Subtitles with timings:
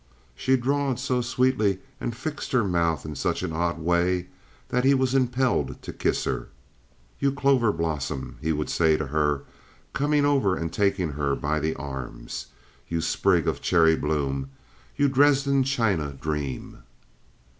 [0.35, 4.29] She drawled so sweetly and fixed her mouth in such an odd way
[4.69, 6.47] that he was impelled to kiss her.
[7.19, 9.43] "You clover blossom," he would say to her,
[9.93, 12.47] coming over and taking her by the arms.
[12.87, 14.49] "You sprig of cherry bloom.
[14.97, 16.79] You Dresden china dream."